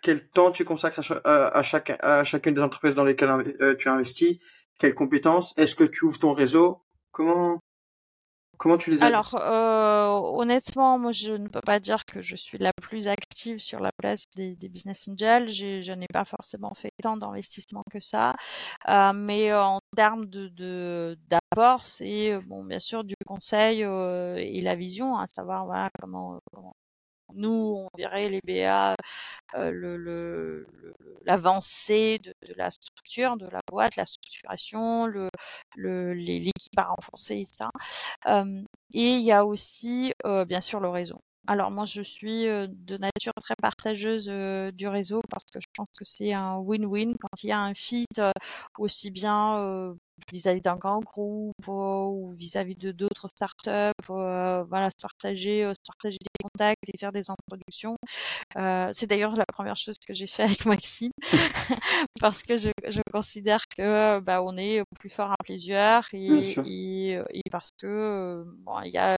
[0.01, 3.29] quel temps tu consacres à, chacune des entreprises dans lesquelles
[3.62, 4.38] euh, tu investis,
[4.77, 7.60] quelles compétences, est-ce que tu ouvres ton réseau, comment
[8.57, 9.03] comment tu les aides?
[9.03, 13.57] Alors euh, honnêtement, moi je ne peux pas dire que je suis la plus active
[13.57, 15.49] sur la place des, business angels.
[15.49, 18.36] Je n'ai pas forcément fait tant d'investissement que ça,
[18.88, 25.17] euh, mais en termes de d'apport, c'est bon bien sûr du conseil et la vision,
[25.17, 26.39] à savoir voilà comment
[27.36, 28.96] nous, on verrait les BA,
[31.26, 35.30] l'avancée de, la structure, de la boîte, la structuration, le,
[36.13, 37.70] l'équipe à renforcer, ça.
[38.26, 38.60] et
[38.94, 40.13] il y a aussi,
[40.48, 41.22] bien sûr, le réseau.
[41.47, 44.27] Alors moi, je suis de nature très partageuse
[44.73, 47.73] du réseau parce que je pense que c'est un win-win quand il y a un
[47.73, 48.06] fit
[48.77, 49.95] aussi bien
[50.32, 56.43] vis-à-vis d'un grand groupe ou vis-à-vis de d'autres startups, voilà, se partager, se partager des
[56.43, 57.97] contacts et faire des introductions.
[58.93, 61.12] c'est d'ailleurs la première chose que j'ai fait avec Maxime
[62.19, 67.12] parce que je, je considère que bah, on est plus fort à plusieurs et, et,
[67.32, 69.15] et, parce que bon, il y a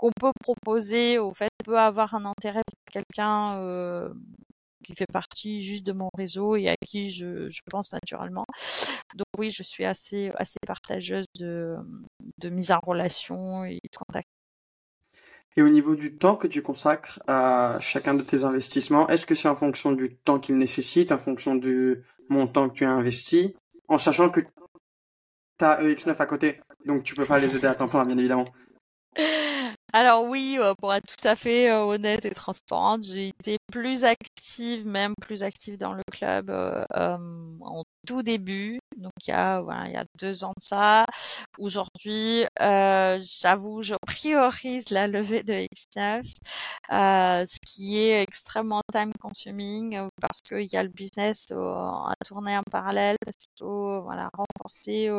[0.00, 4.08] qu'on peut proposer au fait peut avoir un intérêt pour quelqu'un euh,
[4.82, 8.46] qui fait partie juste de mon réseau et à qui je, je, pense naturellement.
[9.14, 11.76] Donc oui, je suis assez assez partageuse de,
[12.38, 14.26] de mise en relation et de contact.
[15.56, 19.34] Et au niveau du temps que tu consacres à chacun de tes investissements, est-ce que
[19.34, 23.54] c'est en fonction du temps qu'ils nécessitent, en fonction du montant que tu as investi,
[23.88, 27.74] en sachant que tu as EX9 à côté, donc tu peux pas les aider à
[27.74, 28.46] temps plein, bien évidemment?
[29.92, 34.04] Alors oui, euh, pour être tout à fait euh, honnête et transparente, j'ai été plus
[34.04, 36.84] active, même plus active dans le club euh,
[37.60, 38.78] en tout début.
[38.96, 41.06] Donc il y a voilà, il y a deux ans de ça.
[41.58, 46.22] Aujourd'hui, j'avoue, je priorise la levée de X9,
[46.90, 52.62] ce qui est extrêmement time consuming parce qu'il y a le business à tourner en
[52.70, 55.10] parallèle, parce qu'il faut voilà renforcer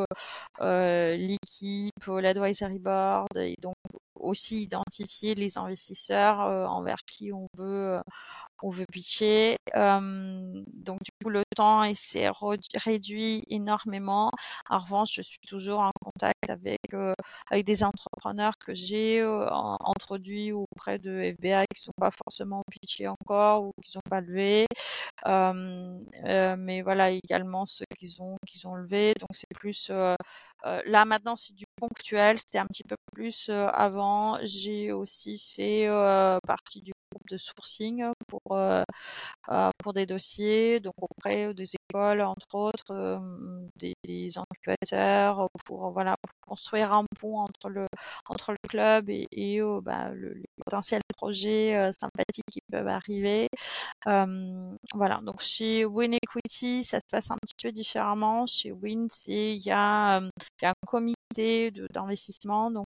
[0.60, 3.76] l'équipe, l'advisory board et donc
[4.15, 6.39] aussi identifier les investisseurs
[6.70, 8.00] envers qui on veut
[8.63, 9.58] on veut pitcher.
[9.76, 12.30] donc du coup le temps s'est
[12.76, 14.32] réduit énormément.
[14.69, 16.80] En revanche, je suis toujours en contact avec
[17.50, 23.63] avec des entrepreneurs que j'ai introduits auprès de FBA qui sont pas forcément pitchés encore
[23.65, 24.65] ou qui sont pas levés.
[25.26, 29.13] mais voilà également ceux qui ont qui ont levé.
[29.19, 29.89] Donc c'est plus
[30.86, 34.38] là maintenant c'est du ponctuel, c'était un petit peu plus avant.
[34.43, 35.88] J'ai aussi fait
[36.47, 36.90] partie du
[37.30, 38.41] de sourcing pour
[39.84, 43.19] pour des dossiers, donc auprès des écoles entre autres,
[43.78, 47.88] des, des, incubateurs pour voilà construire un pont entre le
[48.28, 53.47] entre le club et, le, les potentiels projets sympathiques qui peuvent arriver.
[54.06, 58.45] voilà donc chez Win Equity ça se passe un petit peu différemment.
[58.45, 61.20] Chez Win c'est il y y a un comité
[61.94, 62.72] d'investissement.
[62.72, 62.86] Donc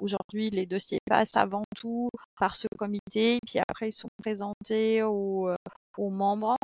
[0.00, 5.48] aujourd'hui, les dossiers passent avant tout par ce comité, puis après ils sont présentés aux,
[5.48, 5.56] euh,
[5.98, 6.56] aux membres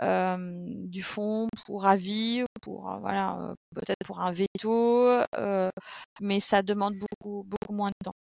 [0.00, 5.06] du fonds pour avis, pour euh, voilà, euh, peut-être pour un veto,
[6.20, 8.14] mais ça demande beaucoup beaucoup moins de temps.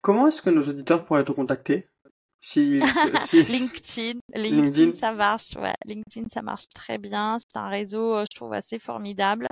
[0.00, 1.88] Comment est-ce que nos auditeurs pourraient te contacter?
[2.46, 2.78] Si,
[3.48, 5.74] LinkedIn, LinkedIn, ça marche, ouais.
[5.84, 7.38] LinkedIn, ça marche très bien.
[7.40, 9.48] C'est un réseau, euh, je trouve, assez formidable.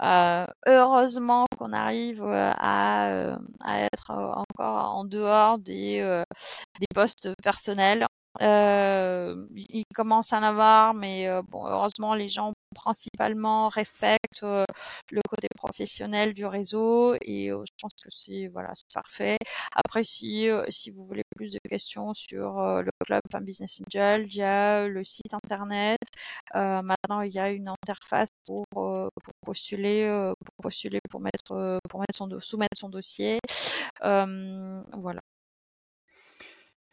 [0.00, 6.00] Euh, heureusement qu'on arrive euh, à, à être encore en dehors des,
[6.80, 8.06] des postes personnels.
[8.40, 15.48] Euh, il commence à en avoir, mais bon, heureusement, les gens principalement respectent le côté
[15.56, 19.36] professionnel du réseau et je pense que c'est voilà, parfait.
[19.72, 24.36] Après, si si vous voulez plus de questions sur le club Fan Business Angel, il
[24.36, 26.00] y a le site internet.
[26.54, 29.10] maintenant, il y a une interface pour, pour
[29.42, 33.38] postuler, pour postuler pour mettre pour mettre son soumettre son dossier.
[34.00, 35.20] voilà.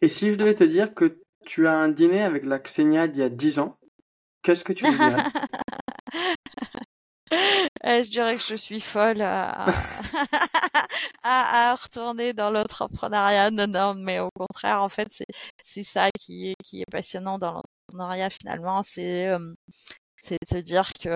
[0.02, 3.22] Et si je devais te dire que tu as un dîner avec la Xenia d'il
[3.22, 3.78] y a 10 ans,
[4.44, 5.24] qu'est-ce que tu me dirais?
[7.84, 9.66] Eh, je dirais que je suis folle à,
[11.76, 13.52] retourner dans l'entrepreneuriat.
[13.52, 15.08] Non, non, mais au contraire, en fait,
[15.64, 18.82] c'est ça qui est, passionnant dans l'entrepreneuriat finalement.
[18.84, 21.10] C'est de se dire que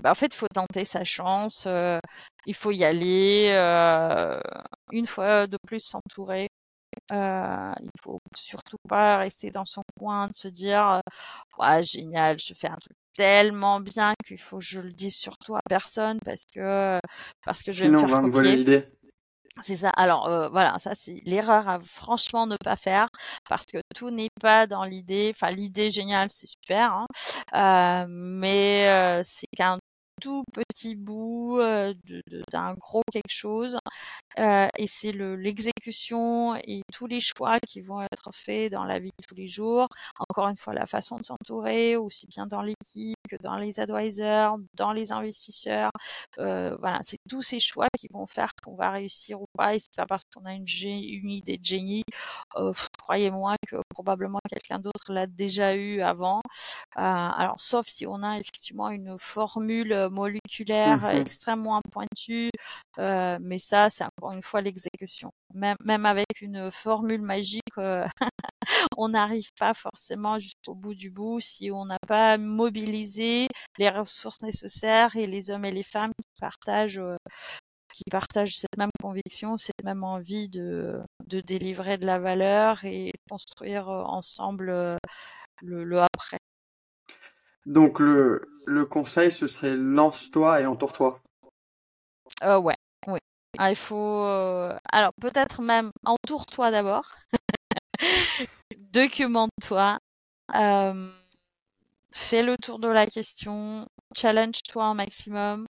[0.00, 1.66] bah, en fait il faut tenter sa chance
[2.46, 3.48] il faut y aller
[4.92, 6.49] une fois de plus s'entourer
[7.12, 11.00] euh, il faut surtout pas rester dans son coin, de se dire
[11.58, 15.56] ouais, génial, je fais un truc tellement bien qu'il faut que je le dise surtout
[15.56, 16.98] à personne parce que
[17.44, 18.86] parce que je vais me faire on va me voler l'idée.
[19.62, 19.90] C'est ça.
[19.90, 23.08] Alors euh, voilà, ça c'est l'erreur à franchement ne pas faire
[23.48, 25.32] parce que tout n'est pas dans l'idée.
[25.34, 27.06] Enfin, l'idée géniale, c'est super, hein,
[27.54, 29.78] euh, mais euh, c'est qu'un
[30.20, 31.58] tout petit bout
[32.52, 33.78] d'un gros quelque chose
[34.38, 39.26] et c'est l'exécution et tous les choix qui vont être faits dans la vie de
[39.26, 39.88] tous les jours.
[40.28, 44.92] Encore une fois, la façon de s'entourer, aussi bien dans l'équipe dans les advisors, dans
[44.92, 45.90] les investisseurs.
[46.36, 49.74] voilà, c'est tous ces choix qui vont faire qu'on va réussir ou pas.
[49.74, 52.04] Et c'est pas parce qu'on a une, une, idée de génie,
[52.98, 56.40] croyez-moi que probablement quelqu'un d'autre l'a déjà eu avant.
[56.94, 62.50] alors, sauf si on a effectivement une formule moléculaire mmh extrêmement pointue,
[62.98, 65.32] mais ça, c'est encore une fois l'exécution.
[65.54, 67.62] Même, même avec une formule magique,
[68.96, 74.42] on n'arrive pas forcément jusqu'au bout du bout si on n'a pas mobilisé les ressources
[74.42, 77.02] nécessaires et les hommes et les femmes qui partagent
[77.92, 83.12] qui partagent cette même conviction, cette même envie de, de délivrer de la valeur et
[83.28, 84.66] construire ensemble
[85.62, 86.38] le, le après.
[87.66, 91.20] Donc le, le conseil, ce serait lance-toi et entoure-toi.
[92.42, 92.76] Euh, ouais,
[93.06, 93.18] oui.
[93.58, 94.24] Ah, il faut.
[94.24, 97.12] Euh, alors peut-être même entoure-toi d'abord.
[98.76, 99.98] Documente-toi.
[100.56, 101.10] Euh,
[102.12, 103.86] fais le tour de la question.
[104.16, 105.66] Challenge-toi un maximum.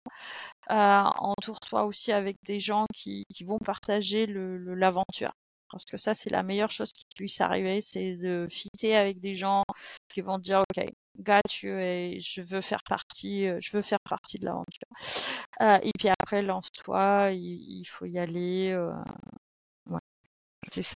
[0.68, 5.32] entoure-toi aussi avec des gens qui, vont partager l'aventure.
[5.70, 9.34] Parce que ça, c'est la meilleure chose qui puisse arriver, c'est de fitter avec des
[9.34, 9.64] gens
[10.12, 10.84] qui vont dire, OK,
[11.18, 14.88] got et je veux faire partie, je veux faire partie de l'aventure.
[15.60, 18.76] et puis après, lance-toi, il, faut y aller.
[20.70, 20.94] c'est ça.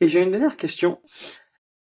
[0.00, 1.00] Et j'ai une dernière question.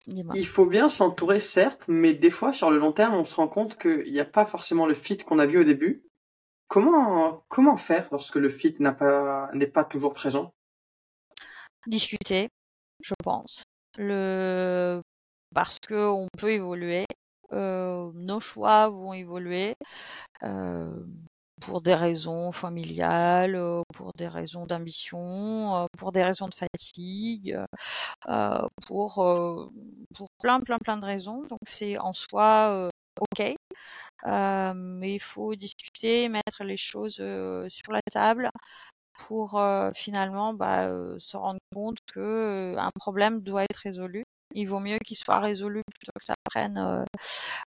[0.06, 3.48] Il faut bien s'entourer, certes, mais des fois, sur le long terme, on se rend
[3.48, 6.04] compte qu'il n'y a pas forcément le fit qu'on a vu au début.
[6.66, 10.54] Comment, comment faire lorsque le fit n'est pas, pas toujours présent?
[11.86, 12.48] Discuter,
[13.00, 13.62] je pense.
[13.98, 15.00] Le...
[15.54, 17.04] Parce qu'on peut évoluer.
[17.52, 19.74] Euh, nos choix vont évoluer.
[20.42, 21.04] Euh,
[21.62, 27.58] pour des raisons familiales, euh, pour des raisons d'ambition, pour des raisons de fatigue,
[28.86, 29.14] pour,
[30.14, 31.42] pour plein, plein, plein de raisons.
[31.48, 32.90] Donc c'est en soi
[33.20, 33.54] OK,
[34.26, 37.16] mais il faut discuter, mettre les choses
[37.68, 38.50] sur la table
[39.26, 39.60] pour
[39.94, 40.88] finalement bah,
[41.18, 44.24] se rendre compte que un problème doit être résolu.
[44.55, 47.05] Il vaut mieux qu'il soit résolu plutôt que ça prenne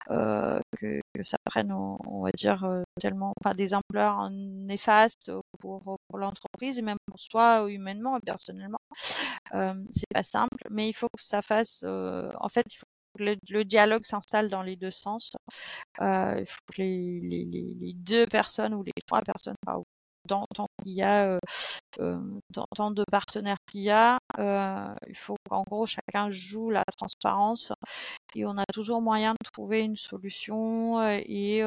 [0.09, 2.67] que, ça prenne, on, va dire,
[2.99, 8.79] tellement, enfin, des ampleurs néfastes pour, l'entreprise et même pour soi humainement et personnellement.
[9.51, 12.85] c'est pas simple, mais il faut que ça fasse, en fait, il faut
[13.19, 15.31] le, le, dialogue s'installe dans les deux sens.
[16.01, 19.83] Euh, il faut que les, deux personnes ou les trois personnes, enfin,
[20.27, 21.39] tant, tant qu'il y a, euh,
[21.99, 22.19] euh,
[22.75, 27.73] tant, de partenaires qu'il y a, euh, il faut qu'en gros chacun joue la transparence
[28.35, 31.61] et on a toujours moyen de trouver une solution et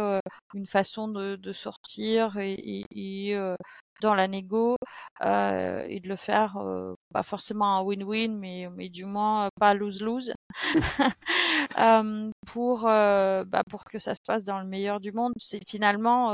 [0.55, 2.85] une façon de, de sortir et, et,
[3.31, 3.55] et
[4.01, 4.77] dans la négo
[5.23, 9.75] euh, et de le faire euh, pas forcément un win-win mais, mais du moins pas
[9.75, 10.33] lose-lose
[11.79, 15.33] euh, pour bah, pour que ça se passe dans le meilleur du monde.
[15.39, 16.31] C'est finalement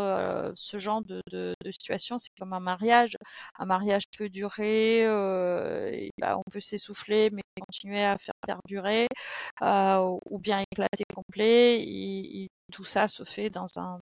[0.55, 3.17] ce genre de, de, de situation c'est comme un mariage.
[3.59, 9.07] Un mariage peut durer et, bah, on peut s'essouffler mais continuer à faire perdurer
[9.63, 11.81] ou bien éclater complet.
[11.83, 14.01] Et, et tout ça se fait dans un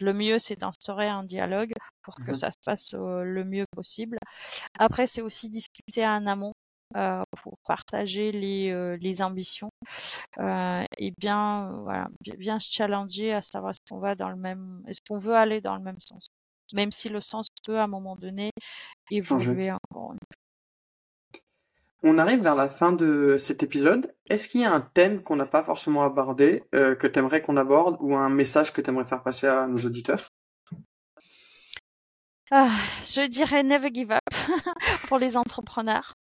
[0.00, 1.72] le mieux, c'est d'instaurer un dialogue
[2.02, 4.18] pour que mmh ça se passe le mieux possible.
[4.78, 6.52] Après, c'est aussi discuter en amont.
[6.52, 6.59] euh,
[7.42, 9.70] pour partager les, les ambitions
[10.38, 15.00] et bien, voilà, bien se challenger à savoir est-ce qu'on va dans le même, est-ce
[15.06, 16.30] qu'on veut aller dans le même sens,
[16.72, 18.50] même si le sens peut à un moment donné
[19.10, 20.36] évoluer encore une fois.
[22.02, 24.14] On arrive vers la fin de cet épisode.
[24.26, 27.42] Est-ce qu'il y a un thème qu'on n'a pas forcément abordé, euh, que tu aimerais
[27.42, 30.30] qu'on aborde, ou un message que tu aimerais faire passer à nos auditeurs?
[32.50, 32.70] Ah,
[33.04, 34.20] Je dirais never give up
[35.08, 36.14] pour les entrepreneurs.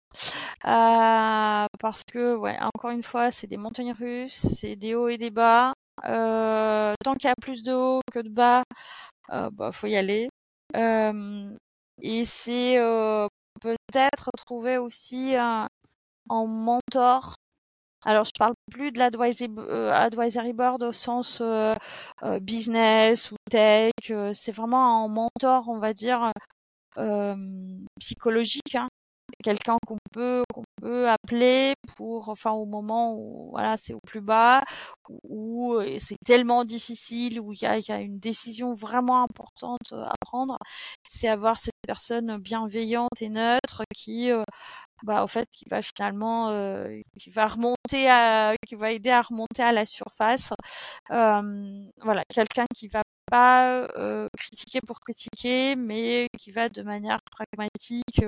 [0.66, 5.18] Euh, parce que, ouais, encore une fois, c'est des montagnes russes, c'est des hauts et
[5.18, 5.74] des bas.
[6.06, 8.64] Euh, tant qu'il y a plus de hauts que de bas,
[9.30, 10.30] bah, faut y aller.
[12.02, 12.78] et c'est
[13.62, 15.68] peut-être trouver aussi un,
[16.30, 17.36] mentor.
[18.06, 21.42] Alors, je parle plus de l'advisory board au sens
[22.42, 23.92] business ou tech.
[24.34, 26.32] c'est vraiment un mentor, on va dire,
[28.00, 28.76] psychologique.
[28.76, 28.88] Hein
[29.44, 30.44] quelqu'un qu'on peut
[30.84, 34.64] appeler pour enfin au moment où voilà c'est au plus bas
[35.24, 40.58] où, c'est tellement difficile où il y a, une décision vraiment importante à prendre
[41.08, 44.32] c'est avoir cette personne bienveillante et neutre qui
[45.04, 49.22] bah, au fait, qui va finalement, euh, qui va remonter à, qui va aider à
[49.22, 50.54] remonter à la surface.
[51.12, 57.20] Euh, voilà, quelqu'un qui va pas euh, critiquer pour critiquer, mais qui va de manière
[57.32, 58.24] pragmatique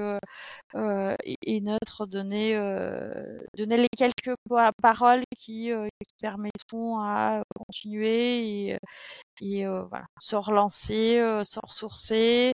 [0.75, 2.40] euh, et, neutre donner,
[3.57, 4.35] donner les quelques
[4.81, 8.77] paroles qui, qui, permettront à continuer
[9.41, 9.65] et,
[10.19, 12.51] se relancer, se ressourcer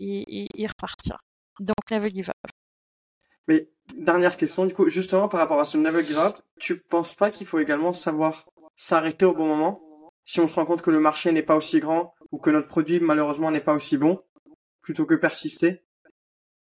[0.00, 1.18] et, et, repartir.
[1.60, 2.52] Donc, never give up.
[3.48, 7.14] Mais dernière question, du coup, justement par rapport à ce never give up, tu penses
[7.14, 9.80] pas qu'il faut également savoir s'arrêter au bon moment?
[10.24, 12.68] Si on se rend compte que le marché n'est pas aussi grand ou que notre
[12.68, 14.22] produit malheureusement n'est pas aussi bon,
[14.80, 15.82] plutôt que persister?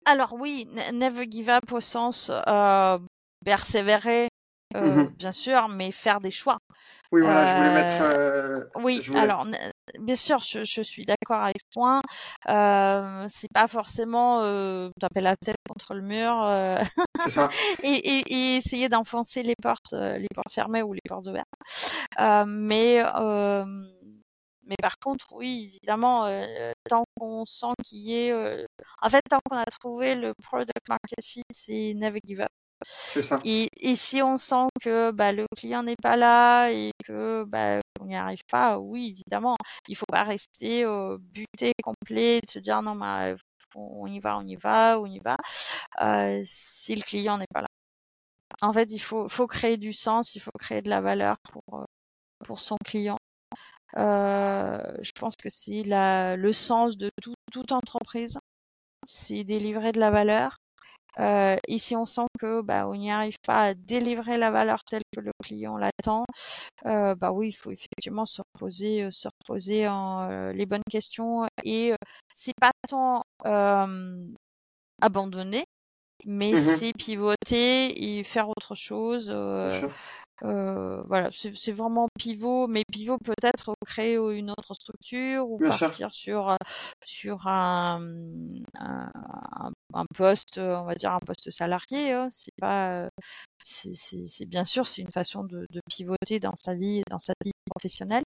[0.07, 2.99] Alors oui, never give up au sens euh,
[3.45, 4.29] persévérer,
[4.77, 6.59] euh, mmh bien sûr, mais faire des choix.
[7.13, 8.03] Oui, voilà, je voulais mettre.
[8.03, 9.47] Euh, oui, alors
[10.01, 12.01] bien sûr, je, je suis d'accord avec point.
[12.49, 16.79] Euh, c'est pas forcément euh, taper la tête contre le mur euh,
[17.29, 17.49] ça.
[17.83, 21.47] et, et, et, essayer d'enfoncer les portes, euh, les portes fermées ou les portes ouvertes.
[22.19, 23.03] Euh, mais
[24.67, 26.29] mais par contre, oui, évidemment,
[26.89, 28.33] tant qu'on sent qu'il y est,
[29.03, 32.49] en fait, tant qu'on a trouvé le product market fit, c'est never give up.
[32.85, 33.41] C'est ça.
[33.45, 37.81] Et, et, si on sent que bah, le client n'est pas là et que bah,
[38.01, 39.57] on n'y arrive pas, oui, évidemment,
[39.89, 43.35] il faut pas rester euh, buté complet, de se dire non, mais
[43.75, 45.37] on y va, on y va, on y va,
[46.03, 47.69] euh, si le client n'est pas là.
[48.63, 51.87] En fait, il faut, faut créer du sens, il faut créer de la valeur pour,
[52.45, 53.19] pour son client.
[53.97, 58.39] Euh, je pense que c'est le sens de tout, toute entreprise,
[59.07, 60.57] c'est délivrer de la valeur.
[61.19, 64.85] Euh, et si on sent que bah, on n'y arrive pas à délivrer la valeur
[64.85, 66.25] telle que le client l'attend,
[66.85, 70.83] euh, bah oui, il faut effectivement se reposer, euh, se reposer en euh, les bonnes
[70.91, 71.97] questions et euh,
[72.35, 73.23] c'est pas tant
[75.01, 75.65] abandonner,
[76.27, 79.35] mais mmh c'est pivoter et faire autre chose.
[80.43, 86.55] Euh, voilà, c'est vraiment pivot, mais pivot peut-être créer une autre structure ou partir sur
[87.05, 88.01] sur un,
[88.79, 89.11] un,
[89.95, 92.13] un, poste, on va dire un poste salarié.
[92.13, 92.29] Hein.
[92.31, 93.09] C'est pas,
[93.63, 97.53] c'est bien sûr c'est une façon de, de, pivoter dans sa vie dans sa vie
[97.71, 98.25] professionnelle,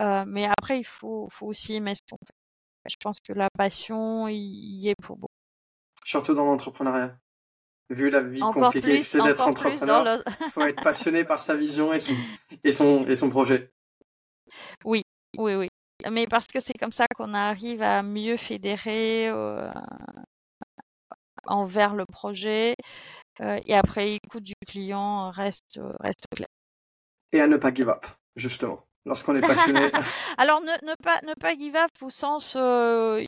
[0.00, 2.34] euh, mais après il faut faut aussi aimer ce qu'on fait.
[2.90, 5.32] Je pense que la passion y est pour beaucoup.
[6.04, 7.18] Surtout dans l'entrepreneuriat
[7.90, 11.92] vu la vie compliquée que c'est d'être entrepreneur, il faut être passionné par sa vision
[11.92, 12.14] et son,
[12.64, 13.72] et son, et son projet.
[14.84, 15.02] Oui,
[15.36, 15.68] oui, oui.
[16.10, 19.70] Mais parce que c'est comme ça qu'on arrive à mieux fédérer euh,
[21.44, 22.74] envers le projet
[23.40, 26.48] euh, et après l'écoute du client reste, reste clair.
[27.32, 29.80] Et à ne pas give up, justement lorsqu'on est passionné.
[30.38, 33.24] Alors ne, ne, pas ne pas give up au sens euh,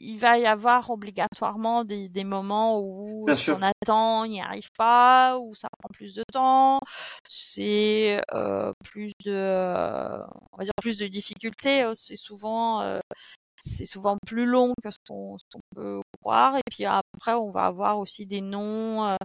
[0.00, 5.38] il va y avoir obligatoirement des, des moments où on attend, il n'y arrive pas,
[5.38, 6.80] où ça prend plus de temps,
[7.28, 10.20] c'est euh, plus de
[10.52, 12.98] on va dire plus de difficultés, euh, c'est souvent euh,
[13.60, 15.36] c'est souvent plus long que ce qu'on
[15.74, 16.56] peut croire.
[16.56, 19.16] Et puis après, on va avoir aussi des noms euh,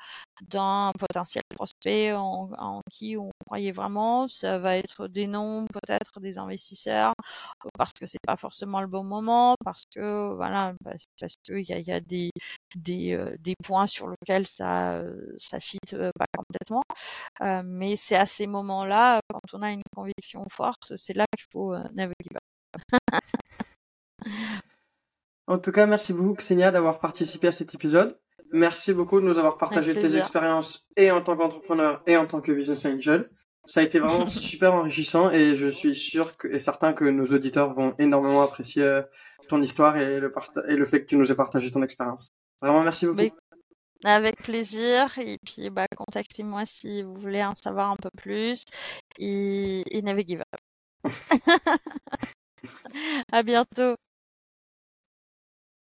[0.50, 4.28] d'un potentiel prospect en, qui on croyait vraiment.
[4.28, 7.14] Ça va être des noms peut-être des investisseurs
[7.78, 11.80] parce que c'est pas forcément le bon moment, parce que voilà, parce qu'il y a,
[11.80, 12.32] y a des
[13.14, 15.04] euh, des points sur lesquels ça
[15.38, 16.84] ça fit euh, pas complètement.
[17.42, 21.46] Euh, mais c'est à ces moments-là, quand on a une conviction forte, c'est là qu'il
[21.52, 22.38] faut naviguer.
[25.48, 28.20] En tout cas, merci beaucoup Xenia d'avoir participé à cet épisode.
[28.52, 32.42] Merci beaucoup de nous avoir partagé tes expériences et en tant qu'entrepreneur et en tant
[32.42, 33.30] que business angel.
[33.66, 37.26] Ça a été vraiment super enrichissant et je suis sûr que, et certain que nos
[37.26, 39.02] auditeurs vont énormément apprécier euh,
[39.48, 40.32] ton histoire et le,
[40.68, 42.32] et le fait que tu nous aies partagé ton expérience.
[42.62, 43.36] Vraiment, merci beaucoup.
[44.04, 45.18] Avec plaisir.
[45.18, 48.64] Et puis, bah, contactez-moi si vous voulez en savoir un peu plus.
[49.18, 51.12] Et, et never give up.
[53.32, 53.96] à bientôt.